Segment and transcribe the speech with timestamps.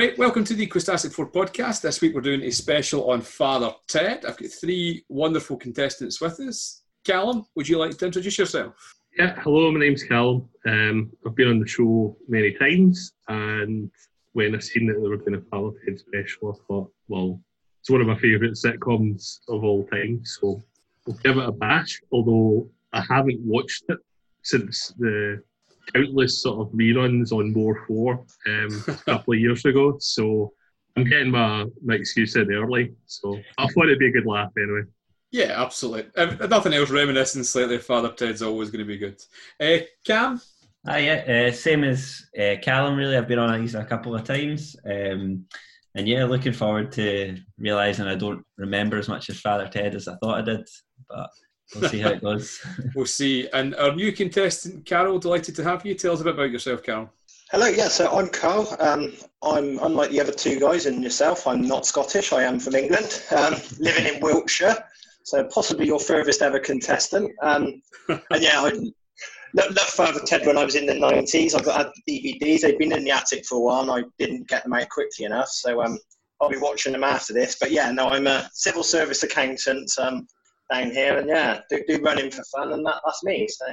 [0.00, 1.82] Right, welcome to the Quistastic 4 podcast.
[1.82, 4.24] This week we're doing a special on Father Ted.
[4.24, 6.84] I've got three wonderful contestants with us.
[7.04, 8.94] Callum, would you like to introduce yourself?
[9.18, 10.48] Yeah, hello, my name's Callum.
[10.66, 13.90] Um, I've been on the show many times, and
[14.32, 17.38] when I seen that they were doing a Father Ted special, I thought, well,
[17.82, 20.62] it's one of my favourite sitcoms of all time, so
[21.04, 23.98] we'll give it a bash, although I haven't watched it
[24.40, 25.42] since the
[25.94, 29.96] countless sort of reruns on More 4 um, a couple of years ago.
[30.00, 30.52] So
[30.96, 32.92] I'm getting my, my excuse in early.
[33.06, 34.82] So I thought it'd be a good laugh anyway.
[35.30, 36.10] Yeah, absolutely.
[36.16, 39.22] If nothing else, reminiscing slightly of Father Ted's always going to be good.
[39.60, 40.40] Uh, Cam?
[40.88, 43.16] Ah, yeah, uh, same as uh, Callum, really.
[43.16, 44.76] I've been on these a couple of times.
[44.84, 45.46] Um,
[45.94, 50.08] and yeah, looking forward to realising I don't remember as much as Father Ted as
[50.08, 50.68] I thought I did.
[51.08, 51.30] But
[51.74, 52.60] we'll see how it goes.
[52.94, 53.48] we'll see.
[53.52, 55.94] And our new contestant, Carol, delighted to have you.
[55.94, 57.10] Tell us a bit about yourself, Carol.
[57.50, 58.76] Hello, yeah, so I'm Carl.
[58.78, 61.46] Um, I'm unlike the other two guys and yourself.
[61.46, 62.32] I'm not Scottish.
[62.32, 64.76] I am from England, um, living in Wiltshire.
[65.24, 67.32] So possibly your furthest ever contestant.
[67.42, 68.70] Um, and yeah, I
[69.54, 71.54] looked Father Ted when I was in the 90s.
[71.54, 72.60] I've got had DVDs.
[72.60, 75.24] They've been in the attic for a while and I didn't get them out quickly
[75.24, 75.48] enough.
[75.48, 75.98] So um,
[76.40, 77.56] I'll be watching them after this.
[77.60, 79.90] But yeah, no, I'm a civil service accountant.
[79.98, 80.26] Um,
[80.72, 83.48] down here, and yeah, do, do running for fun, and that, that's me.
[83.48, 83.66] So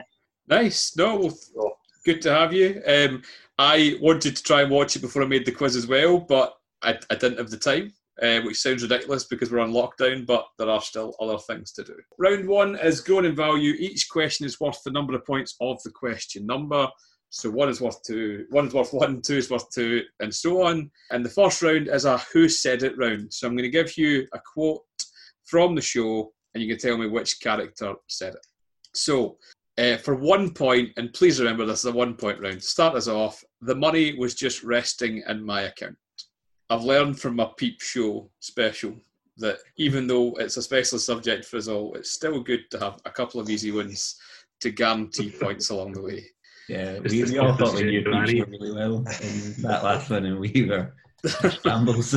[0.48, 0.96] nice.
[0.98, 2.82] No, well, good to have you.
[2.88, 3.22] Um,
[3.58, 6.54] I wanted to try and watch it before I made the quiz as well, but
[6.82, 7.94] I, I didn't have the time.
[8.20, 11.84] Uh, which sounds ridiculous because we're on lockdown, but there are still other things to
[11.84, 11.94] do.
[12.18, 13.76] Round one is grown in value.
[13.78, 16.88] Each question is worth the number of points of the question number.
[17.30, 20.64] So one is worth two, one is worth one, two is worth two, and so
[20.64, 20.90] on.
[21.12, 23.32] And the first round is a who said it round.
[23.32, 24.82] So I'm going to give you a quote
[25.46, 28.48] from the show and you can tell me which character said it.
[28.96, 29.38] So,
[29.78, 32.96] uh, for one point, and please remember this is a one point round, to start
[32.96, 35.96] us off, the money was just resting in my account.
[36.72, 38.96] I've learned from my peep show special
[39.38, 43.00] that even though it's a special subject for us all, it's still good to have
[43.06, 44.20] a couple of easy ones
[44.62, 46.26] to guarantee points along the way.
[46.68, 50.26] Yeah, we, we all thought we knew peep show really well in that last one,
[50.26, 50.92] and we were
[51.64, 52.16] shambles.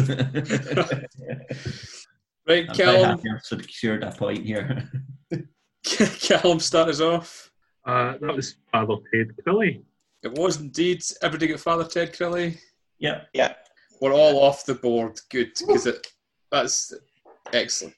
[2.50, 3.21] Right, I'm Callum.
[3.44, 4.91] Secured a point here.
[5.84, 7.49] Callum, start us off.
[7.87, 9.83] Uh, that was Father Ted Crilly.
[10.25, 11.00] It was indeed.
[11.22, 12.59] Everybody get Father Ted Crilly?
[12.99, 13.21] Yeah.
[13.34, 13.55] Yeah.
[14.00, 15.21] We're all off the board.
[15.31, 16.05] Good, because it
[16.50, 16.93] that's
[17.53, 17.94] excellent.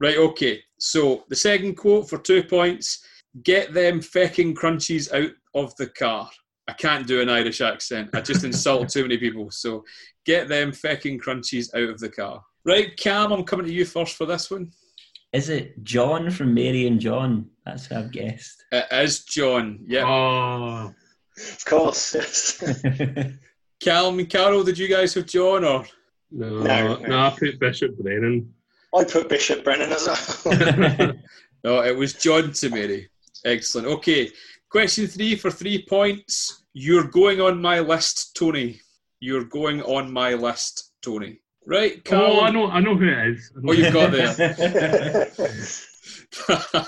[0.00, 0.60] Right, okay.
[0.80, 3.06] So the second quote for two points:
[3.44, 6.28] "Get them fecking crunchies out of the car."
[6.66, 8.10] I can't do an Irish accent.
[8.12, 9.52] I just insult too many people.
[9.52, 9.84] So,
[10.24, 12.42] get them fecking crunchies out of the car.
[12.66, 14.72] Right, Cam, I'm coming to you first for this one.
[15.32, 17.50] Is it John from Mary and John?
[17.66, 18.64] That's who I've guessed.
[18.72, 20.04] It is John, yeah.
[20.06, 20.94] Oh.
[21.36, 22.62] Of course, yes.
[23.82, 25.84] Callum and Carol, did you guys have John or?
[26.30, 28.54] No, no, no I put Bishop Brennan.
[28.94, 30.06] I put Bishop Brennan as
[30.44, 31.12] well.
[31.64, 33.08] no, it was John to Mary.
[33.44, 33.88] Excellent.
[33.88, 34.30] Okay,
[34.70, 36.64] question three for three points.
[36.72, 38.80] You're going on my list, Tony.
[39.20, 41.40] You're going on my list, Tony.
[41.66, 42.38] Right, Carl.
[42.38, 43.52] Oh, I know, I know who it is.
[43.60, 45.30] What you've got there.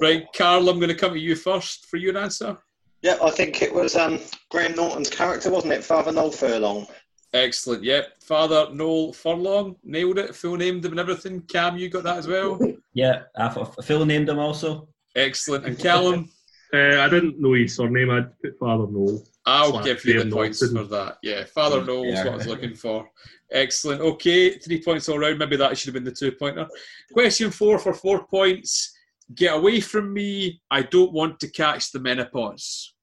[0.00, 0.68] right, Carl.
[0.68, 2.56] I'm going to come to you first for your answer.
[3.02, 5.84] Yeah, I think it was um, Graham Norton's character, wasn't it?
[5.84, 6.86] Father Noel Furlong.
[7.32, 7.84] Excellent.
[7.84, 10.34] Yep, Father Noel Furlong nailed it.
[10.34, 11.42] Full named him and everything.
[11.42, 12.58] Cam, you got that as well.
[12.92, 14.88] Yeah, I full named him also.
[15.14, 15.64] Excellent.
[15.64, 16.30] And Callum.
[16.74, 18.10] uh, I didn't know his surname.
[18.10, 19.22] I'd put Father Noel.
[19.50, 21.18] I'll give you the points for that.
[21.22, 23.10] Yeah, Father knows is what I was looking for.
[23.50, 24.00] Excellent.
[24.00, 25.38] Okay, three points all round.
[25.38, 26.68] Maybe that should have been the two pointer.
[27.12, 28.96] Question four for four points.
[29.34, 30.60] Get away from me.
[30.70, 32.94] I don't want to catch the menopause.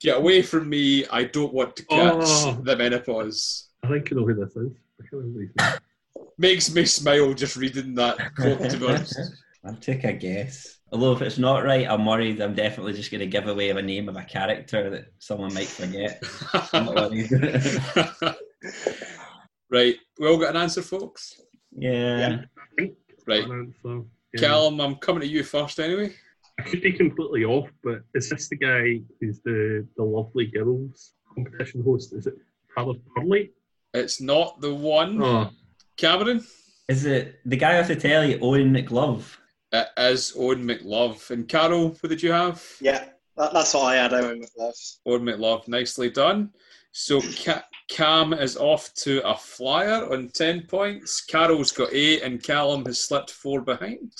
[0.00, 1.06] Get away from me.
[1.06, 3.68] I don't want to catch oh, the menopause.
[3.82, 4.72] I think you know who this is.
[6.38, 9.18] Makes me smile just reading that quote, to be honest.
[9.64, 10.78] I'll take a guess.
[10.92, 13.80] Although if it's not right, I'm worried I'm definitely just going to give away a
[13.80, 16.22] name of a character that someone might forget.
[19.70, 21.40] right, we all got an answer, folks?
[21.74, 22.42] Yeah.
[22.78, 22.86] yeah.
[23.26, 23.44] Right.
[23.82, 24.40] So, yeah.
[24.40, 26.12] Callum, I'm coming to you first anyway.
[26.58, 31.14] I could be completely off, but is this the guy who's the, the lovely girls
[31.34, 32.12] competition host?
[32.12, 32.34] Is it
[32.74, 33.50] Tyler Purley?
[33.94, 35.22] It's not the one.
[35.22, 35.50] Oh.
[35.96, 36.44] Cameron?
[36.88, 39.38] Is it the guy off the telly, Eoin McLove?
[39.72, 41.30] It is Eoin McLove.
[41.30, 42.64] And Carol, what did you have?
[42.80, 43.04] Yeah,
[43.36, 44.98] that, that's what I had, Eoin McLove.
[45.06, 46.50] Eoin McLove, nicely done.
[46.92, 47.22] So
[47.88, 51.22] Cam is off to a flyer on 10 points.
[51.22, 54.12] Carol's got eight, and Callum has slipped four behind.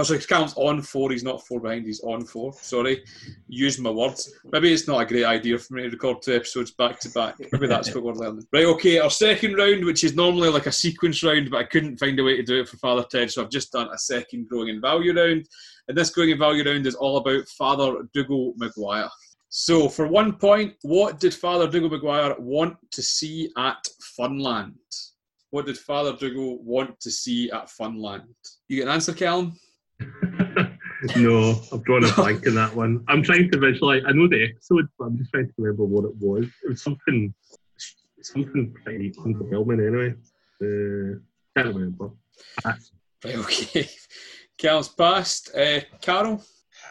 [0.00, 1.10] Oh, sorry, Callum's on four.
[1.10, 1.84] He's not four behind.
[1.84, 2.52] He's on four.
[2.52, 3.02] Sorry,
[3.48, 4.32] use my words.
[4.52, 7.34] Maybe it's not a great idea for me to record two episodes back to back.
[7.52, 8.46] Maybe that's what we're learning.
[8.52, 8.64] Right.
[8.66, 9.00] Okay.
[9.00, 12.22] Our second round, which is normally like a sequence round, but I couldn't find a
[12.22, 14.80] way to do it for Father Ted, so I've just done a second growing in
[14.80, 15.48] value round.
[15.88, 19.10] And this growing in value round is all about Father Dougal Maguire.
[19.48, 23.84] So, for one point, what did Father Dougal Maguire want to see at
[24.16, 24.74] Funland?
[25.50, 28.26] What did Father Dougal want to see at Funland?
[28.68, 29.58] You get an answer, Callum?
[31.16, 33.04] no, I've drawn a blank in that one.
[33.08, 34.02] I'm trying to visualize.
[34.06, 36.44] I know the episode, but I'm just trying to remember what it was.
[36.64, 37.34] It was something,
[38.22, 39.86] something pretty underwhelming.
[39.86, 40.14] Anyway,
[40.62, 41.18] uh,
[41.56, 42.10] can't remember.
[42.64, 42.78] Right,
[43.26, 43.88] okay.
[44.56, 45.54] Callum's passed.
[45.54, 46.42] Uh, Carol.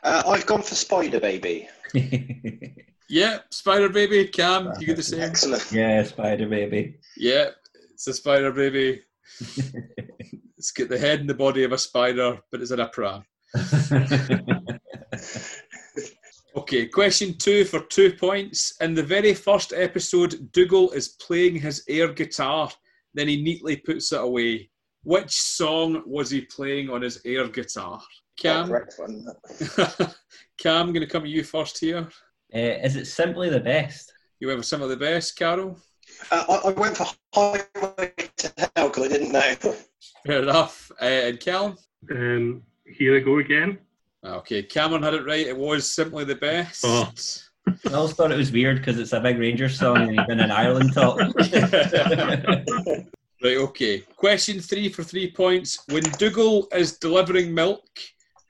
[0.04, 1.68] Uh, I've gone for Spider Baby.
[3.10, 4.28] yeah, Spider Baby.
[4.28, 5.22] Cam, you get the same.
[5.22, 5.72] Excellent.
[5.72, 6.98] Yeah, Spider Baby.
[7.16, 7.50] Yeah,
[7.92, 9.02] it's a Spider Baby.
[10.58, 13.24] It's got the head and the body of a spider, but it's in a pram.
[16.58, 18.76] okay, question two for two points.
[18.82, 22.72] In the very first episode, Dougal is playing his air guitar,
[23.14, 24.70] then he neatly puts it away.
[25.04, 28.02] Which song was he playing on his air guitar?
[28.38, 28.70] Cam?
[30.60, 32.10] Cam, I'm going to come to you first here.
[32.54, 34.12] Uh, is it simply the best?
[34.40, 35.80] You went for some of the best, Carol?
[36.32, 38.17] Uh, I, I, went for Highway to
[38.58, 39.76] Hell because I didn't know.
[40.26, 40.92] Fair enough.
[41.02, 41.78] Uh, and Callum?
[42.12, 43.78] Um, here I go again.
[44.24, 45.48] Okay, Cameron had it right.
[45.48, 46.84] It was simply the best.
[46.86, 47.12] Oh.
[47.90, 50.40] I always thought it was weird because it's a big Rangers song and you've been
[50.40, 51.20] in Ireland talk.
[53.44, 54.00] right, okay.
[54.16, 55.84] Question three for three points.
[55.90, 57.86] When Dougal is delivering milk,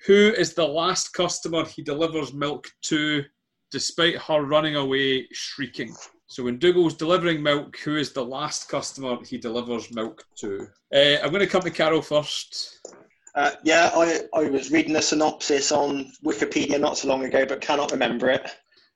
[0.05, 3.23] who is the last customer he delivers milk to
[3.71, 5.93] despite her running away shrieking?
[6.27, 10.67] So when Dougal's delivering milk, who is the last customer he delivers milk to?
[10.93, 12.85] Uh, I'm going to come to Carol first.
[13.33, 17.61] Uh, yeah, I, I was reading a synopsis on Wikipedia not so long ago, but
[17.61, 18.45] cannot remember it.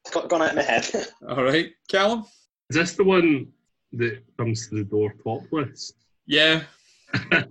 [0.04, 0.89] It's got, gone out of my head.
[1.30, 2.25] All right, Callum?
[2.69, 3.48] Is this the one
[3.94, 5.94] that comes to the door topless?
[6.25, 6.63] Yeah.
[7.13, 7.44] I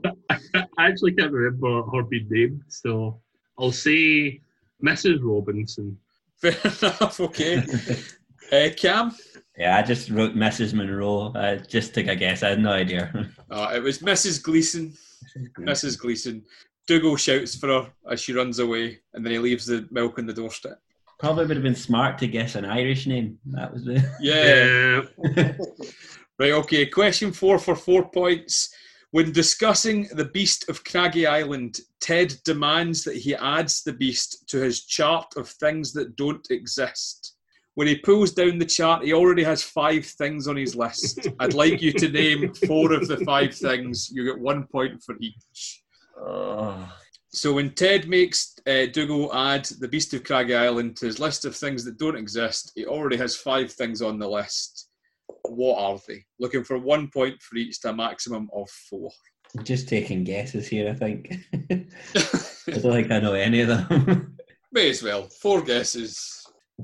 [0.78, 3.20] actually can't remember her being named, so
[3.58, 4.42] I'll say
[4.84, 5.20] Mrs.
[5.22, 5.96] Robinson.
[6.36, 7.64] Fair enough, okay.
[8.52, 9.12] uh, Cam?
[9.60, 10.72] Yeah, I just wrote Mrs.
[10.72, 11.32] Monroe.
[11.34, 12.42] I just took a guess.
[12.42, 13.12] I had no idea.
[13.50, 14.40] Uh, it was Mrs.
[14.40, 14.92] Gleason.
[15.58, 15.98] Mrs.
[15.98, 16.44] Gleason.
[16.86, 20.26] Dougal shouts for her as she runs away, and then he leaves the milk on
[20.26, 20.80] the doorstep.
[21.18, 23.40] Probably would have been smart to guess an Irish name.
[23.46, 24.04] That was it.
[24.20, 25.02] Yeah.
[26.38, 26.86] right, okay.
[26.86, 28.72] Question four for four points.
[29.10, 34.58] When discussing the Beast of Craggy Island, Ted demands that he adds the beast to
[34.58, 37.19] his chart of things that don't exist.
[37.74, 41.28] When he pulls down the chart, he already has five things on his list.
[41.40, 44.10] I'd like you to name four of the five things.
[44.12, 45.82] You get one point for each.
[46.18, 46.92] Oh.
[47.32, 51.44] So when Ted makes uh, Dougal add the Beast of Craggy Island to his list
[51.44, 54.88] of things that don't exist, he already has five things on the list.
[55.48, 56.24] What are they?
[56.40, 59.10] Looking for one point for each to a maximum of four.
[59.62, 61.34] Just taking guesses here, I think.
[61.70, 61.84] I
[62.66, 64.36] don't think I know any of them.
[64.72, 65.28] May as well.
[65.28, 66.39] Four guesses.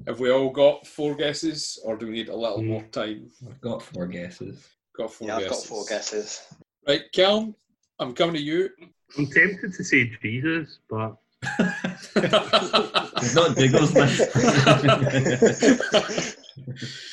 [0.07, 3.31] Have we all got four guesses, or do we need a little more time?
[3.49, 4.67] I've got four guesses.
[4.97, 5.59] Got four yeah, I've guesses.
[5.63, 6.43] got four guesses.
[6.87, 7.55] Right, Kel,
[7.99, 8.71] I'm coming to you.
[9.19, 11.17] I'm tempted to say Jesus, but
[12.17, 14.21] It's not Dougal's list.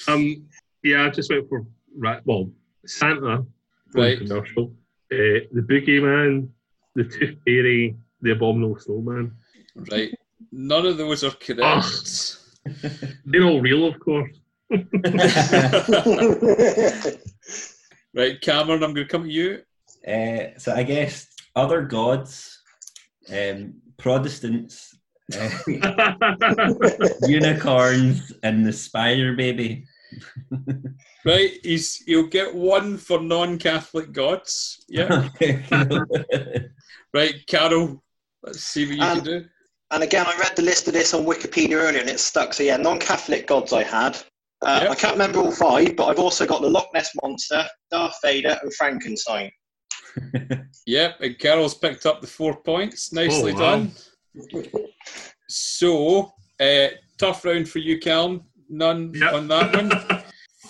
[0.08, 0.46] um,
[0.84, 1.66] yeah, I just went for
[1.98, 2.22] right.
[2.26, 2.50] Well,
[2.86, 3.46] Santa,
[3.94, 4.18] Right.
[4.18, 4.74] commercial,
[5.12, 6.50] uh, the Boogeyman,
[6.96, 9.32] the Tooth Fairy, the Abominable Snowman.
[9.92, 10.12] Right.
[10.52, 12.40] None of those are correct.
[13.26, 14.32] They're all real, of course.
[18.16, 19.62] right, Cameron, I'm going to come to you.
[20.08, 22.60] Uh, so I guess other gods,
[23.32, 24.96] um, Protestants,
[25.38, 25.50] uh,
[27.28, 29.86] unicorns, and the spider baby.
[31.26, 34.84] Right, he's he'll get one for non-Catholic gods.
[34.90, 35.30] Yeah.
[37.14, 38.04] right, Carol.
[38.44, 39.46] Let's see what you Um, can do.
[39.94, 42.54] And again, I read the list of this on Wikipedia earlier and it stuck.
[42.56, 44.18] So, yeah, non Catholic gods I had.
[44.66, 44.92] Uh, Yep.
[44.92, 48.58] I can't remember all five, but I've also got the Loch Ness Monster, Darth Vader,
[48.62, 49.52] and Frankenstein.
[50.86, 53.14] Yep, and Carol's picked up the four points.
[53.14, 53.60] Nicely Oh, wow.
[53.70, 53.92] done.
[55.48, 58.44] So, uh, tough round for you, Callum.
[58.70, 59.34] None Yep.
[59.34, 59.92] on that one.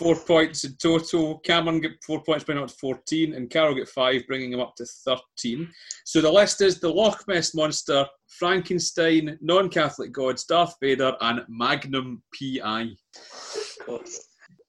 [0.04, 1.40] Four points in total.
[1.40, 4.60] Cameron get four points, bringing him up to 14, and Carol get five, bringing him
[4.60, 5.72] up to 13.
[6.04, 11.46] So the list is the Loch Ness Monster, Frankenstein, non Catholic gods, Darth Vader, and
[11.48, 12.90] Magnum PI.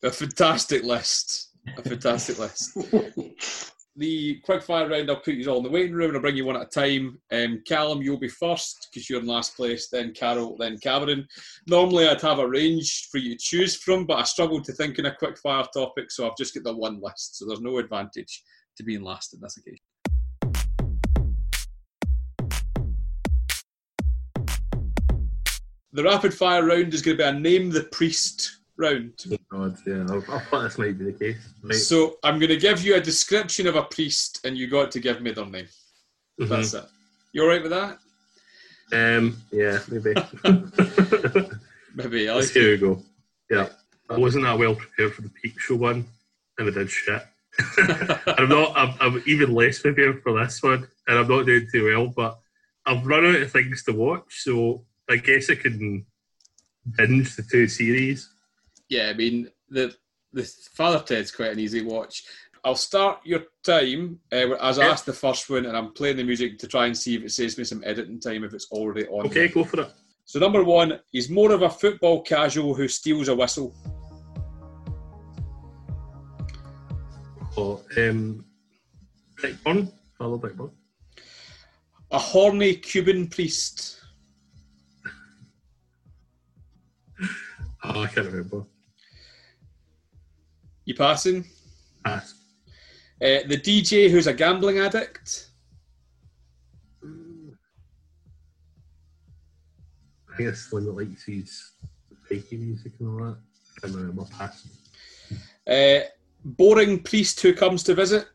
[0.04, 1.50] A fantastic list.
[1.78, 2.78] A fantastic list.
[3.96, 6.36] the quick fire round, I'll put you all in the waiting room and I'll bring
[6.36, 7.18] you one at a time.
[7.30, 11.26] Um, Callum, you'll be first because you're in last place, then Carol, then Cameron.
[11.68, 14.98] Normally I'd have a range for you to choose from, but I struggled to think
[14.98, 17.78] in a quick fire topic, so I've just got the one list, so there's no
[17.78, 18.42] advantage
[18.76, 19.78] to being last in this occasion.
[25.92, 29.12] The rapid fire round is going to be a name the priest round.
[29.50, 31.38] God, yeah, I, I thought this might be the case.
[31.62, 31.74] Right.
[31.74, 35.00] So I'm going to give you a description of a priest, and you got to
[35.00, 35.68] give me their name.
[36.40, 36.48] Mhm.
[36.48, 36.84] That's it.
[37.32, 37.98] You all right with that?
[38.92, 40.14] Um, yeah, maybe.
[41.94, 42.28] Maybe.
[42.28, 43.02] I like here we go.
[43.50, 43.68] Yeah,
[44.10, 46.06] I wasn't that well prepared for the peak show one,
[46.58, 47.22] and I did shit.
[48.26, 48.76] I'm not.
[48.76, 52.08] I'm, I'm even less prepared for this one, and I'm not doing too well.
[52.08, 52.38] But
[52.84, 56.04] I've run out of things to watch, so I guess I can
[56.96, 58.28] binge the two series.
[58.88, 59.94] Yeah, I mean the
[60.32, 62.24] the Father Ted's quite an easy watch.
[62.64, 66.24] I'll start your time uh, as I asked the first one, and I'm playing the
[66.24, 69.06] music to try and see if it saves me some editing time if it's already
[69.08, 69.26] on.
[69.26, 69.92] Okay, go for it.
[70.24, 73.74] So number one, he's more of a football casual who steals a whistle.
[77.56, 78.44] Oh, um,
[79.40, 80.70] Blackburn, Father Blackburn.
[82.10, 84.00] A horny Cuban priest.
[87.86, 88.64] Oh, I can't remember.
[90.84, 91.44] You passing?
[92.04, 92.34] Pass.
[93.22, 95.48] Uh, the DJ who's a gambling addict.
[100.32, 101.72] I guess one that likes his
[102.28, 103.36] fakey music and all that.
[103.76, 104.24] I can't remember.
[104.24, 104.66] Pass.
[105.66, 106.00] Uh,
[106.44, 108.26] boring priest who comes to visit.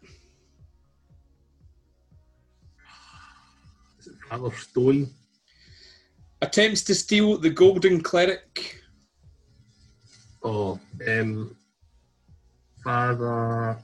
[4.00, 5.10] Is it Father Stone?
[6.42, 8.82] Attempts to steal the golden cleric.
[10.42, 11.56] Oh, um,
[12.84, 13.78] Father.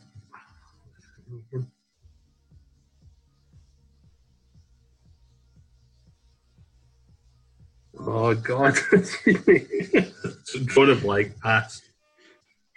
[7.98, 8.78] Oh God!
[10.66, 11.40] Drawn a blank.
[11.42, 11.82] Pass.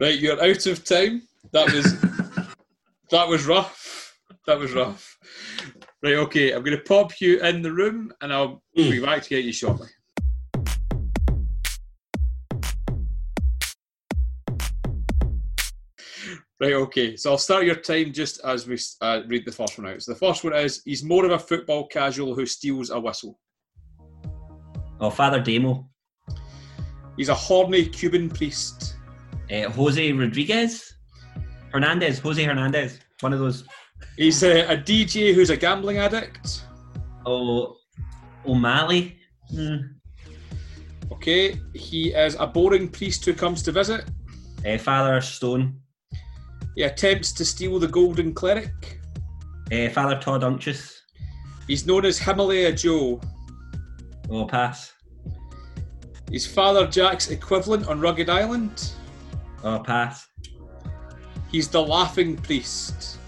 [0.00, 1.22] Right, you're out of time.
[1.52, 2.00] That was
[3.10, 4.16] that was rough.
[4.46, 5.18] That was rough.
[6.02, 6.52] Right, okay.
[6.52, 9.04] I'm going to pop you in the room, and I'll be hmm.
[9.04, 9.88] back to get you shortly.
[16.60, 17.16] Right, okay.
[17.16, 20.02] So I'll start your time just as we uh, read the first one out.
[20.02, 23.38] So the first one is he's more of a football casual who steals a whistle.
[25.00, 25.88] Oh, Father Damo.
[27.16, 28.96] He's a horny Cuban priest.
[29.50, 30.94] Uh, Jose Rodriguez.
[31.72, 32.18] Hernandez.
[32.18, 32.98] Jose Hernandez.
[33.20, 33.64] One of those.
[34.16, 36.64] He's a, a DJ who's a gambling addict.
[37.24, 37.76] Oh,
[38.46, 39.16] O'Malley.
[39.50, 39.76] Hmm.
[41.12, 44.04] Okay, he is a boring priest who comes to visit.
[44.66, 45.80] Uh, Father Stone.
[46.78, 49.00] He attempts to steal the golden cleric.
[49.72, 51.02] Uh, Father Todd Unctious.
[51.66, 53.20] He's known as Himalaya Joe.
[54.30, 54.92] Oh, pass.
[56.30, 58.92] He's Father Jack's equivalent on Rugged Island.
[59.64, 60.28] Oh, pass.
[61.50, 63.18] He's the laughing priest.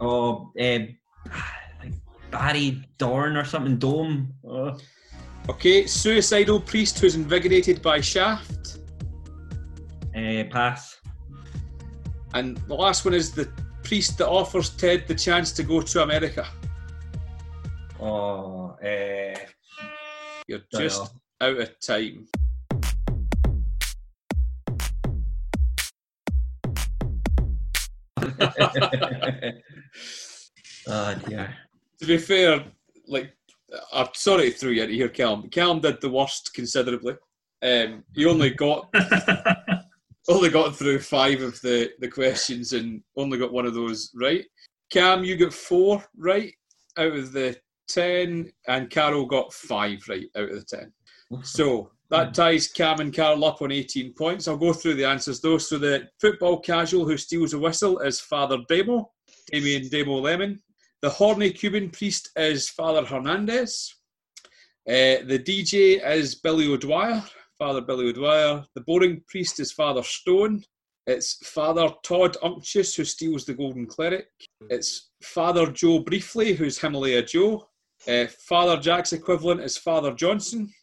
[0.00, 0.78] Oh, uh,
[2.30, 3.78] Barry Dorn or something.
[3.78, 4.32] Dome.
[4.46, 4.78] Oh.
[5.48, 8.78] Okay, suicidal priest who's invigorated by Shaft.
[10.14, 11.01] Uh, pass.
[12.34, 13.50] And the last one is the
[13.82, 16.46] priest that offers Ted the chance to go to America.
[18.00, 19.38] Oh, uh,
[20.48, 22.26] You're just out of time.
[30.88, 31.54] oh dear.
[32.00, 32.64] To be fair,
[33.06, 33.32] like,
[33.92, 35.42] I'm sorry to throw you into here, Callum.
[35.42, 37.14] but did the worst considerably.
[37.62, 38.92] Um, he only got
[40.28, 44.44] only got through five of the, the questions and only got one of those right.
[44.90, 46.52] Cam, you got four right
[46.98, 47.56] out of the
[47.88, 50.92] ten, and Carol got five right out of the ten.
[51.42, 54.46] So that ties Cam and Carol up on 18 points.
[54.46, 55.58] I'll go through the answers though.
[55.58, 59.10] So the football casual who steals a whistle is Father Damo,
[59.50, 60.60] Damien Damo Lennon.
[61.00, 63.94] The horny Cuban priest is Father Hernandez.
[64.86, 67.24] Uh, the DJ is Billy O'Dwyer,
[67.62, 68.64] Father Billy O'Dwyer.
[68.74, 70.64] The boring priest is Father Stone.
[71.06, 74.26] It's Father Todd Unctious who steals the Golden Cleric.
[74.68, 77.68] It's Father Joe Briefly, who's Himalaya Joe.
[78.08, 80.74] Uh, Father Jack's equivalent is Father Johnson.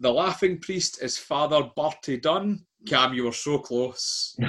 [0.00, 2.66] The laughing priest is Father Bertie Dunn.
[2.88, 4.36] Cam, you were so close.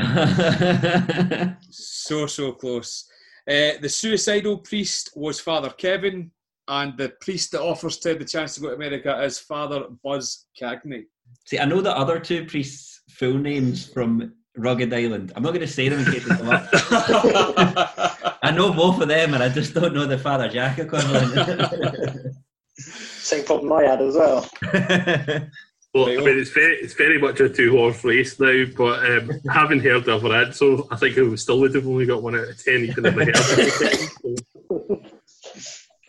[1.70, 3.06] So, so close.
[3.48, 6.32] Uh, the suicidal priest was Father Kevin,
[6.72, 10.46] and the priest that offers Ted the chance to go to America is Father Buzz
[10.60, 11.04] Cagney.
[11.46, 15.34] See, I know the other two priests' full names from Rugged Island.
[15.36, 16.70] I'm not going to say them in case they come up.
[18.42, 22.38] I know both of them, and I just don't know the Father Jack equivalent.
[22.78, 24.50] Same problem I had as well.
[25.94, 29.30] Well, I mean, it's very, it's very much a two horse race now, but um,
[29.50, 32.48] having heard the other answer, I think I still would have only got one out
[32.48, 34.41] of ten, even if I heard it.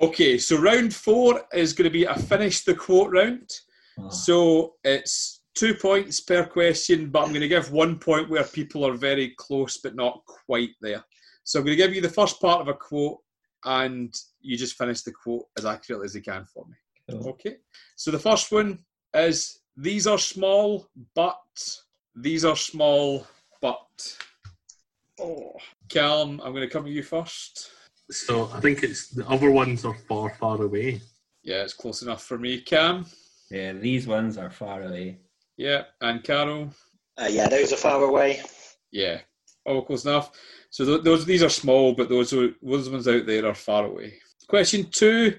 [0.03, 3.51] Okay, so round four is going to be a finish the quote round.
[3.99, 4.09] Oh.
[4.09, 8.87] So it's two points per question, but I'm going to give one point where people
[8.87, 11.05] are very close but not quite there.
[11.45, 13.19] So I'm going to give you the first part of a quote,
[13.65, 16.75] and you just finish the quote as accurately as you can for me.
[17.11, 17.31] Cool.
[17.31, 17.57] Okay.
[17.97, 18.79] So the first one
[19.15, 21.39] is these are small, but
[22.15, 23.27] these are small,
[23.61, 24.17] but.
[25.21, 25.53] Oh,
[25.89, 27.71] Callum, I'm going to come to you first.
[28.17, 31.01] So I think it's the other ones are far, far away.
[31.43, 32.61] Yeah, it's close enough for me.
[32.61, 33.07] Cam,
[33.51, 35.19] yeah, these ones are far away.
[35.57, 36.73] yeah, and Carol,
[37.19, 38.41] Uh, yeah, those are far away.
[38.93, 39.21] yeah,
[39.67, 40.31] all close enough.
[40.71, 43.85] So th- those these are small, but those are, those ones out there are far
[43.87, 44.15] away.
[44.49, 45.35] Question two: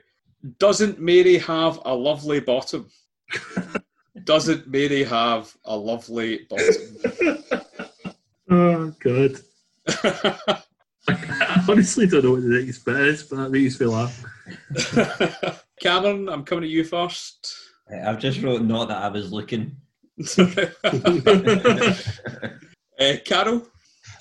[0.59, 2.89] Doesn't Mary have a lovely bottom?
[4.25, 6.97] Doesn't Mary have a lovely bottom?
[8.49, 9.39] Oh, God.
[11.67, 14.23] I honestly don't know what the next bit is, but that makes me laugh.
[15.81, 17.55] Cameron, I'm coming to you first.
[18.05, 19.75] I've just wrote not that I was looking.
[20.37, 21.95] uh,
[23.25, 23.67] Carol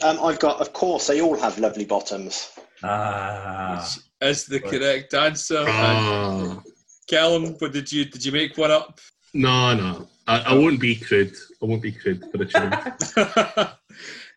[0.02, 2.50] Um, I've got, of course, they all have lovely bottoms.
[2.82, 3.86] Ah,
[4.20, 5.58] is the correct answer.
[5.58, 6.62] And Ah.
[7.08, 9.00] Callum, what did you did you make one up?
[9.34, 10.08] no, no.
[10.28, 11.34] I, I won't be crude.
[11.62, 12.72] I won't be crude for the change.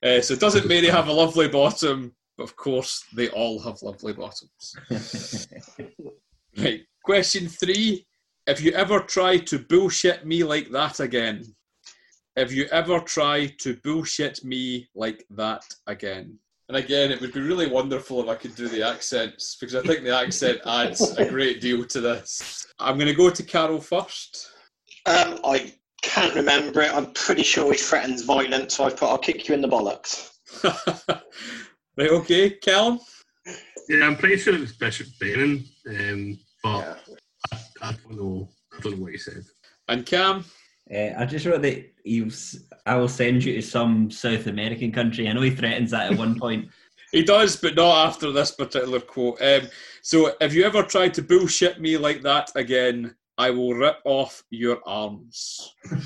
[0.03, 2.11] uh, so doesn't Mary have a lovely bottom?
[2.37, 4.75] Of course, they all have lovely bottoms.
[6.57, 6.81] Right.
[7.03, 8.05] Question three.
[8.47, 11.43] If you ever try to bullshit me like that again,
[12.35, 16.37] if you ever try to bullshit me like that again.
[16.67, 19.81] And again, it would be really wonderful if I could do the accents because I
[19.81, 22.65] think the accent adds a great deal to this.
[22.79, 24.49] I'm going to go to Carol first.
[25.05, 26.93] Um, I can't remember it.
[26.93, 30.31] I'm pretty sure he threatens violence, so I've put, I'll kick you in the bollocks.
[31.97, 32.99] right, okay, Callum.
[33.89, 36.95] yeah, I'm pretty sure it was Bishop Bannon, um, but Yeah.
[37.81, 38.49] I don't know.
[38.75, 39.43] I don't know what he said.
[39.87, 40.43] And Cam.
[40.93, 44.91] Uh, I just wrote that he was, I will send you to some South American
[44.91, 45.27] country.
[45.27, 46.69] I know he threatens that at one point.
[47.11, 49.41] He does, but not after this particular quote.
[49.41, 49.67] Um,
[50.03, 54.43] so, if you ever try to bullshit me like that again, I will rip off
[54.49, 55.73] your arms.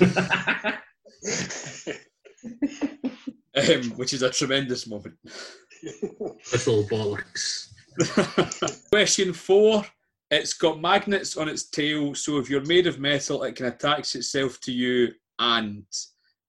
[3.56, 5.16] Um, which is a tremendous moment.
[5.82, 7.68] Little bollocks.
[8.90, 9.84] Question four.
[10.30, 14.14] It's got magnets on its tail, so if you're made of metal, it can attach
[14.14, 15.12] itself to you.
[15.40, 15.84] And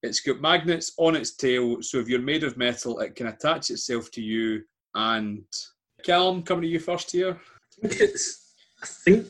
[0.04, 3.72] it's got magnets on its tail, so if you're made of metal, it can attach
[3.72, 4.64] itself to you.
[4.94, 5.44] And
[6.04, 7.40] Callum, coming to you first here.
[7.84, 8.54] I think it's.
[8.84, 9.28] I think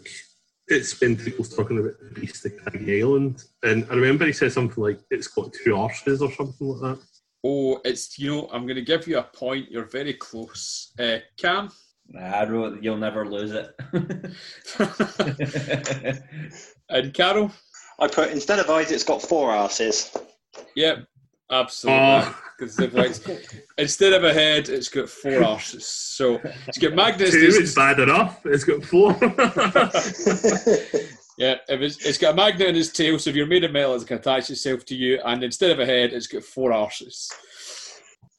[0.67, 4.53] it's been people talking about the beast of Craggy Island, and I remember he said
[4.53, 7.05] something like it's got two arses or something like that.
[7.43, 9.71] Oh, it's you know, I'm going to give you a point.
[9.71, 10.91] You're very close.
[10.99, 11.71] Uh, Cam.
[12.19, 13.73] I wrote you'll never lose it.
[16.89, 17.51] and Carol.
[17.99, 20.11] I put, instead of eyes, it's got four asses.
[20.75, 21.05] Yep,
[21.51, 22.01] absolutely.
[22.03, 22.37] Oh.
[22.59, 23.15] 'Cause they've like-
[23.79, 25.81] instead of a head, it's got four arses.
[25.81, 27.31] So it's got magnets.
[27.31, 28.45] Two it's- is bad enough.
[28.45, 29.13] It's got four.
[31.37, 33.71] Yeah, if it's, it's got a magnet in its tail, so if you're made of
[33.71, 35.19] metal, it can attach itself to you.
[35.25, 37.27] And instead of a head, it's got four arses.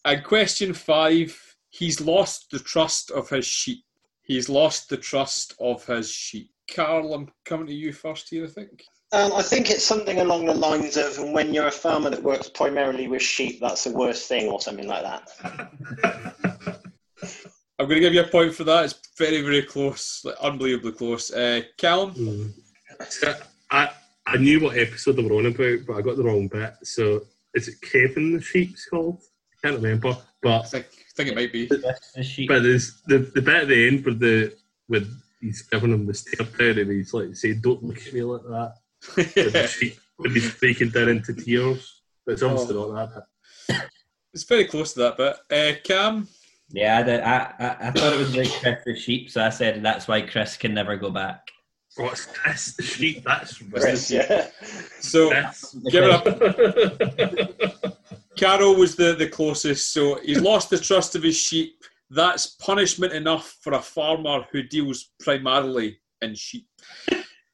[0.04, 1.38] And question five:
[1.70, 3.84] He's lost the trust of his sheep.
[4.22, 6.50] He's lost the trust of his sheep.
[6.72, 8.44] Carl, I'm coming to you first here.
[8.44, 8.84] I think.
[9.12, 12.48] Um, I think it's something along the lines of when you're a farmer that works
[12.48, 15.28] primarily with sheep, that's the worst thing, or something like that.
[17.78, 18.86] I'm going to give you a point for that.
[18.86, 21.30] It's very, very close, like unbelievably close.
[21.30, 22.14] Uh, Callum.
[22.14, 22.52] Mm.
[23.08, 23.34] So,
[23.70, 23.90] I
[24.26, 26.74] I knew what episode they were on about, but I got the wrong bit.
[26.84, 27.22] So
[27.54, 29.20] is it Kevin the Sheep's called?
[29.64, 30.08] I can't remember.
[30.10, 31.66] I But think, I think it might be.
[31.66, 31.78] The
[32.48, 34.54] but there's the the bit at the end where the
[34.88, 38.22] with he's giving him the stare down and he's like saying, "Don't look at me
[38.22, 38.74] like that."
[39.16, 42.02] With the sheep when he's breaking down into tears.
[42.24, 42.92] But it's obviously Oh.
[42.92, 43.24] not that
[43.68, 43.82] bit.
[44.32, 45.36] it's very close to that bit.
[45.50, 46.28] Uh, Cam.
[46.74, 49.50] Yeah, I, did, I, I, I thought it was like Chris the sheep, so I
[49.50, 51.46] said that's why Chris can never go back.
[51.96, 52.74] What's this?
[52.76, 53.24] The sheep?
[53.24, 54.48] That's Chris, yeah.
[55.00, 55.76] So This.
[55.90, 57.98] give it up.
[58.36, 61.84] Carol was the, the closest, so he's lost the trust of his sheep.
[62.10, 66.66] That's punishment enough for a farmer who deals primarily in sheep.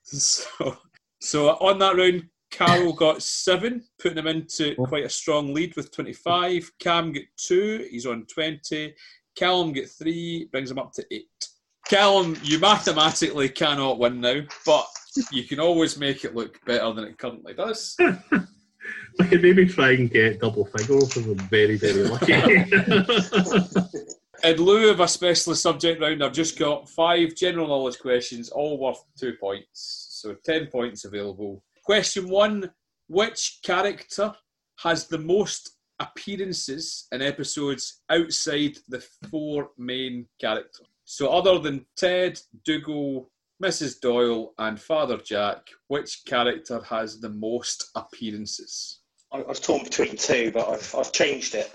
[0.03, 0.79] So,
[1.21, 5.93] so on that round, Carol got seven, putting him into quite a strong lead with
[5.93, 6.71] 25.
[6.79, 8.95] Cam got two, he's on 20.
[9.37, 11.49] Callum got three, brings him up to eight.
[11.89, 14.87] Callum, you mathematically cannot win now, but
[15.33, 17.97] you can always make it look better than it currently does.
[19.21, 22.35] I could maybe try and get double figures if I'm very, very lucky.
[24.45, 28.79] In lieu of a specialist subject round, I've just got five general knowledge questions, all
[28.79, 30.21] worth two points.
[30.23, 31.65] So 10 points available.
[31.85, 32.71] Question one
[33.09, 34.35] Which character
[34.81, 40.87] has the most appearances in episodes outside the four main characters?
[41.11, 43.31] So, other than Ted, Dougal,
[43.65, 43.99] Mrs.
[43.99, 49.01] Doyle, and Father Jack, which character has the most appearances?
[49.33, 51.73] I I was torn between two, but I've, I've changed it.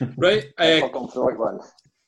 [0.16, 1.60] Right, uh, I've gone for the right one.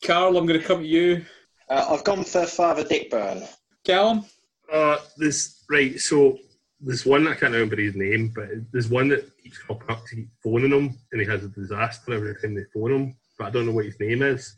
[0.04, 1.24] Carl, I'm going to come to you.
[1.68, 3.42] Uh, I've gone for Father Dick Byrne.
[3.84, 4.24] Callum?
[4.72, 6.00] uh, this right.
[6.00, 6.38] So
[6.80, 10.16] there's one I can't remember his name, but there's one that keeps popping up to
[10.16, 13.16] keep phoning him, and he has a disaster every time they phone him.
[13.38, 14.56] But I don't know what his name is.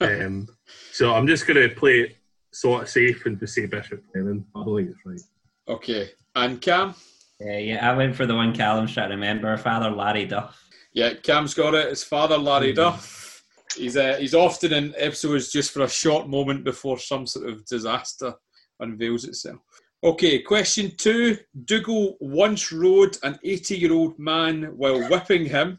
[0.00, 0.48] Um,
[0.92, 2.16] so I'm just going to play it
[2.52, 4.44] sort of safe and just say Bishop Lennon.
[4.54, 5.74] I don't think it's right.
[5.76, 6.10] Okay.
[6.34, 6.94] And Cam?
[7.40, 9.56] Uh, yeah, I went for the one Callum's trying to remember.
[9.56, 10.66] Father Larry Duff.
[10.96, 11.90] Yeah, Cam's got it.
[11.90, 13.44] His father, Larry Duff.
[13.76, 17.66] He's uh, he's often in episodes just for a short moment before some sort of
[17.66, 18.32] disaster
[18.80, 19.58] unveils itself.
[20.02, 21.36] Okay, question two.
[21.66, 25.78] Dougal once rode an 80 year old man while whipping him.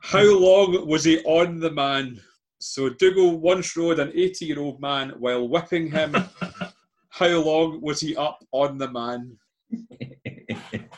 [0.00, 2.18] How long was he on the man?
[2.66, 6.14] So Dougal once rode an 80 year old man while whipping him.
[7.10, 9.36] How long was he up on the man?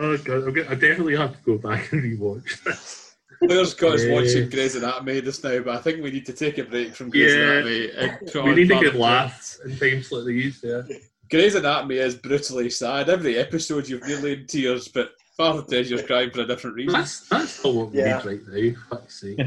[0.00, 3.16] Oh god, I'm gonna, I definitely have to go back and rewatch this.
[3.40, 4.14] Claire's got us Yeah.
[4.14, 7.10] watching Grey's Anatomy just now, but I think we need to take a break from
[7.10, 7.40] Grey's Yeah.
[7.40, 7.90] Anatomy.
[7.90, 9.00] And We need to Father good Ted.
[9.00, 10.60] laugh in times like these.
[10.62, 10.82] Yeah.
[11.28, 13.10] Grey's Anatomy is brutally sad.
[13.10, 16.94] Every episode you're nearly in tears, but Father Ted, you're crying for a different reason.
[16.94, 18.18] That's that's not what we Yeah.
[18.18, 18.40] need right
[18.74, 18.80] now.
[18.90, 19.38] Fuck's sake.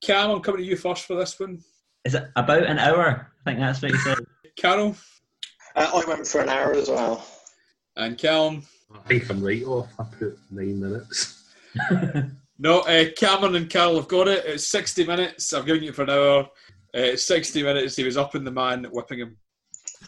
[0.00, 1.62] Cam, I'm coming to you first for this one.
[2.06, 3.30] Is it about an hour?
[3.46, 4.18] I think that's what he said.
[4.56, 4.96] Carol
[5.76, 7.24] Uh, I went for an hour as well.
[7.96, 8.64] and Callum.
[8.92, 9.88] I think I'm right off.
[10.00, 11.44] I put nine minutes.
[12.62, 14.44] No, uh, Cameron and Carol have got it.
[14.44, 15.54] It's 60 minutes.
[15.54, 16.46] I've given you for an hour.
[16.92, 17.96] Uh, 60 minutes.
[17.96, 19.38] He was up in the man whipping him.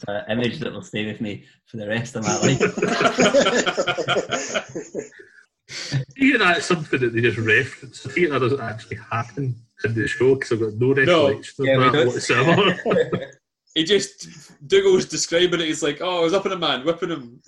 [0.09, 2.59] An image that will stay with me for the rest of my life.
[6.17, 8.07] Yeah, that's something that they just reference.
[8.07, 11.79] I think that doesn't actually happen in the show because I've got no recollection Yeah,
[11.79, 13.31] we of that whatsoever.
[13.75, 15.67] he just Dougal's describing it.
[15.67, 17.41] He's like, "Oh, I was up in a man, whipping him,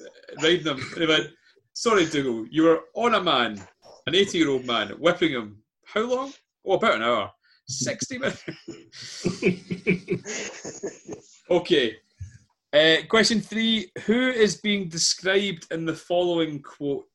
[0.42, 1.30] riding him." And he went,
[1.72, 3.60] "Sorry, Dougal, you were on a man,
[4.06, 5.62] an eighty-year-old man, whipping him.
[5.84, 6.32] How long?
[6.64, 7.32] Oh, about an hour,
[7.68, 8.42] sixty minutes."
[11.50, 11.96] okay.
[12.74, 17.06] Uh, question three: Who is being described in the following quote?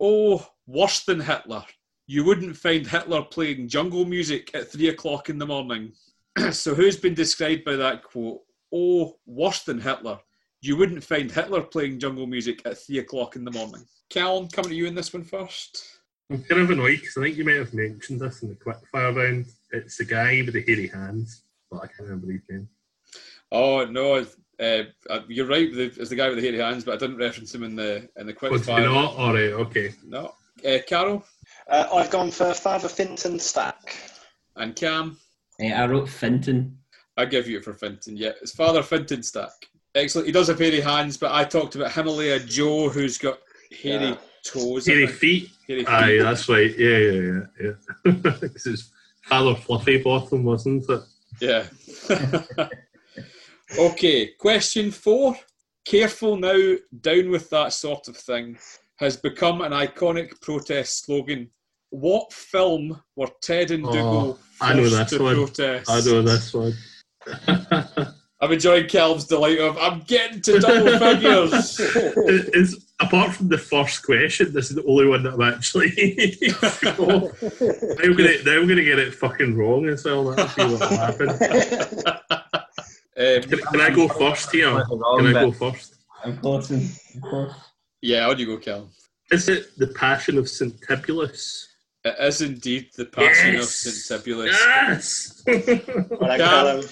[0.00, 1.62] Oh, worse than Hitler.
[2.06, 5.92] You wouldn't find Hitler playing jungle music at three o'clock in the morning.
[6.52, 8.40] so who's been described by that quote?
[8.72, 10.20] Oh, worse than Hitler.
[10.62, 13.84] You wouldn't find Hitler playing jungle music at three o'clock in the morning.
[14.08, 16.00] Callum, coming to you in this one first.
[16.30, 19.14] I'm kind of annoyed because I think you might have mentioned this in the quickfire
[19.14, 19.46] round.
[19.70, 22.70] It's the guy with the hairy hands, but I can't remember his name.
[23.52, 24.26] Oh no,
[24.60, 25.70] uh, uh, you're right.
[26.00, 28.26] As the guy with the hairy hands, but I didn't reference him in the in
[28.26, 28.86] the quick Was he fire.
[28.86, 29.14] not?
[29.16, 29.92] All right, okay.
[30.06, 30.34] No,
[30.66, 31.24] uh, Carol
[31.70, 33.96] Uh, I've gone for Father Fintan Stack.
[34.56, 35.18] and Cam.
[35.60, 36.76] Eh, I wrote Fintan.
[37.16, 38.16] I give you it for Fintan.
[38.16, 39.50] Yeah, it's Father Fintan stack.
[39.94, 40.26] Excellent.
[40.26, 43.38] He does have hairy hands, but I talked about Himalaya Joe, who's got
[43.82, 44.16] hairy Yeah.
[44.44, 44.88] toes.
[44.88, 45.50] I Hairy feet.
[45.66, 45.88] Hairy feet.
[45.88, 46.72] Aye, that's right.
[46.78, 47.40] Yeah, yeah, yeah,
[48.04, 48.12] yeah.
[48.40, 48.90] Because it's
[49.22, 51.00] Father Fluffy Bottom, wasn't it?
[51.40, 51.66] Yeah.
[53.78, 55.36] okay, question four.
[55.84, 58.58] Careful now, down with that sort of thing
[58.96, 61.50] has become an iconic protest slogan.
[61.90, 65.34] What film were Ted and Oh, Dougal I know this to one.
[65.36, 65.88] protest?
[65.90, 66.74] I know this one.
[68.40, 71.80] I'm enjoying Calv's delight of I'm getting to double figures.
[71.80, 75.88] It- it's apart from the first question, this is the only one that I'm actually.
[76.98, 80.24] now I'm gonna now I'm gonna get it fucking wrong as well.
[80.34, 81.28] That'll be what'll happen.
[83.18, 84.70] Um, Can, can I go first here?
[84.70, 85.96] Can I go first?
[86.24, 86.70] I'm close.
[86.70, 86.88] and-
[87.22, 87.52] close.
[88.00, 88.90] yeah, on you go, Cal.
[89.32, 90.72] Is it the Passion of St.
[90.86, 91.66] Tibulus?
[92.04, 93.86] It is indeed the Passion Yes!
[93.86, 94.22] of St.
[94.24, 94.56] Tibulus.
[94.56, 95.42] Yes.
[96.38, 96.82] Cam.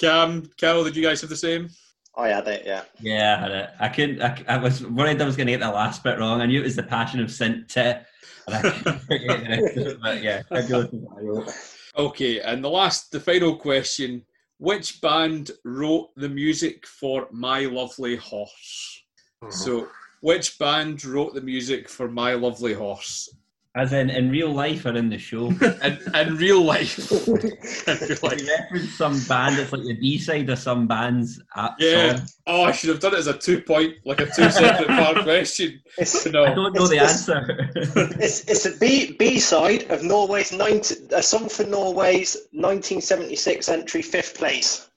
[0.00, 1.68] Cam, Carol, did you guys have the same?
[2.16, 2.82] I had it, yeah.
[3.00, 3.70] Yeah, I had it.
[3.78, 4.22] I couldn't.
[4.22, 6.40] I, I was worried I was going to get the last bit wrong.
[6.40, 8.04] I knew it was the Passion of Saint Tit,
[8.46, 11.22] and I couldn't get the rest of it, But yeah, I go with what I
[11.22, 11.54] wrote.
[11.96, 14.22] Okay, and the last, the final question:
[14.60, 19.02] Which band wrote the music for "My Lovely Horse"?
[19.42, 19.50] Hmm.
[19.50, 19.88] So,
[20.20, 23.34] which band wrote the music for My Lovely Horse?
[23.76, 25.46] As in in real life or in the show?
[25.84, 26.98] In, in real life.
[27.28, 28.40] In real life.
[28.48, 32.16] reference some band that's like the B side of some band's app Yeah.
[32.16, 32.26] song.
[32.48, 35.18] Oh, I should have done it as a two point, like a two separate part
[35.22, 35.80] question.
[35.98, 37.70] It's, I don't know the It's- answer.
[38.18, 44.02] it's, it's a B B side of Norway's 90, a song for Norway's 1976 entry
[44.02, 44.90] fifth place.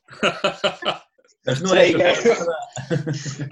[1.45, 2.05] There's no There you go.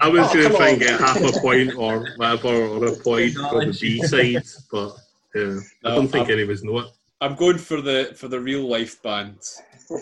[0.00, 2.96] I was Oh, going to try and get half a point or whatever, or a
[2.96, 4.96] point for the B side, but
[5.34, 6.86] yeah, I don't think I'm- any of us know it.
[7.20, 9.38] I'm going for the for the real life band.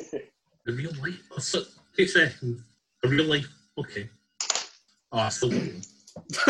[0.66, 1.19] The real life?
[1.33, 1.64] Oh, so-
[1.97, 2.62] Two seconds.
[3.03, 3.47] The real life?
[3.79, 4.11] Okay.
[5.11, 5.51] Oh, I still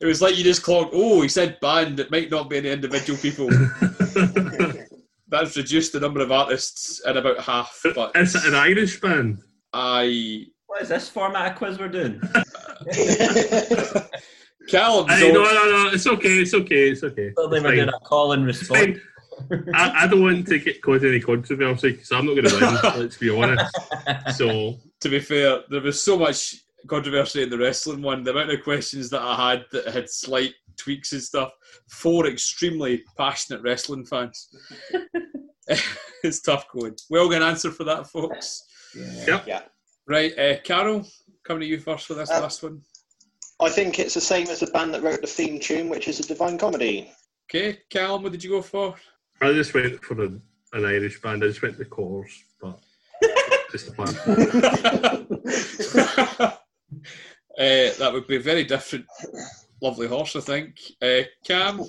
[0.00, 0.92] it was like you just clocked.
[0.94, 2.00] Oh, he said band.
[2.00, 3.48] It might not be any individual people.
[5.28, 7.78] That's reduced the number of artists in about half.
[7.94, 9.42] But Is it an Irish band?
[9.74, 12.20] I What is this format of quiz we're doing?
[14.68, 15.08] Callum.
[15.08, 15.90] Hey, no, no, no.
[15.92, 16.38] It's okay.
[16.38, 16.90] It's okay.
[16.90, 17.32] It's okay.
[17.36, 17.76] Well, they It's were fine.
[17.78, 18.98] doing a call and It's response.
[19.74, 22.54] I, I don't want to get caught in any controversy because I'm not going to
[22.54, 23.00] win.
[23.00, 23.76] let's be honest.
[24.36, 28.22] So to be fair, there was so much controversy in the wrestling one.
[28.22, 31.50] The amount of questions that I had that had slight tweaks and stuff.
[31.90, 34.48] Four extremely passionate wrestling fans.
[36.22, 36.94] it's tough going.
[37.10, 38.62] Well, get an answer for that, folks.
[39.26, 39.46] Yep.
[39.46, 39.62] yeah.
[40.06, 41.06] Right, uh, Carol,
[41.44, 42.82] coming to you first for this Um, last one.
[43.60, 46.20] I think it's the same as the band that wrote the theme tune, which is
[46.20, 47.10] a Divine Comedy.
[47.48, 48.94] Okay, Callum, what did you go for?
[49.40, 51.44] I just went for an, an Irish band.
[51.44, 52.80] I just went the Corrs, but
[53.72, 54.08] just a plan.
[57.58, 57.60] uh,
[57.98, 59.06] that would be a very different.
[59.82, 60.78] Lovely horse, I think.
[61.02, 61.82] Uh, Cam,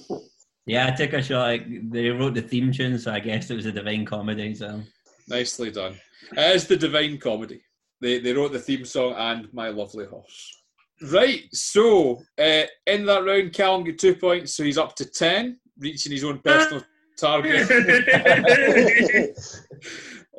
[0.66, 1.40] Yeah, I took a shot.
[1.40, 4.54] Like, they wrote the theme tune, so I guess it was a divine comedy.
[4.54, 4.82] So
[5.28, 5.96] nicely done.
[6.36, 7.62] It is the Divine Comedy.
[8.02, 10.64] They, they wrote the theme song and My Lovely Horse.
[11.02, 15.60] Right, so uh, in that round, Callum got two points, so he's up to 10,
[15.80, 16.84] reaching his own personal
[17.18, 17.68] target.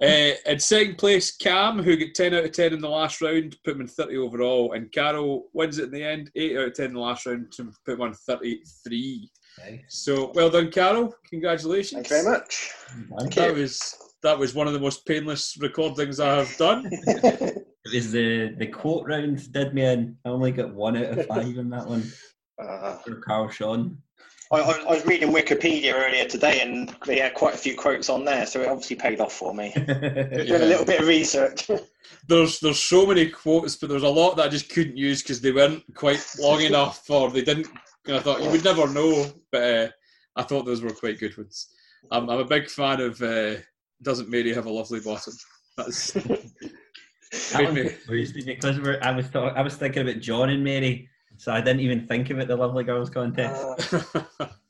[0.03, 3.57] Uh, in second place, Cam, who got 10 out of 10 in the last round,
[3.65, 4.73] put him in 30 overall.
[4.73, 7.51] And Carol wins it in the end, 8 out of 10 in the last round,
[7.53, 9.31] to put him on 33.
[9.89, 11.15] So well done, Carol.
[11.31, 11.93] Congratulations.
[11.93, 12.73] Thank you very much.
[13.19, 16.91] Thank That was that was one of the most painless recordings I have done.
[17.93, 20.17] It was the the quote round did me in.
[20.25, 22.11] I only got one out of five in that one
[22.63, 23.99] Uh, for Carl Sean.
[24.53, 28.09] I, I, I was reading Wikipedia earlier today, and they had quite a few quotes
[28.09, 29.73] on there, so it obviously paid off for me.
[29.75, 31.69] Doing a little bit of research.
[32.29, 35.41] There's there's so many quotes, but there's a lot that I just couldn't use because
[35.41, 37.69] they weren't quite long enough, or they didn't.
[38.07, 39.89] And I thought you would never know, but uh,
[40.37, 41.69] I thought those were quite good ones.
[42.11, 43.57] I'm, I'm a big fan of uh,
[44.03, 45.35] "Doesn't Mary Have a Lovely Bottom?"
[45.77, 46.17] That's
[47.57, 48.43] made me.
[48.45, 51.81] because we're, I was talk, I was thinking about John and Mary, so I didn't
[51.81, 53.95] even think about the Lovely Girls contest.
[53.95, 54.23] Uh,